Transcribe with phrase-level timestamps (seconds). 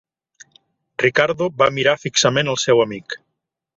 [1.03, 3.19] Ricardo va mirar fixament el seu amic.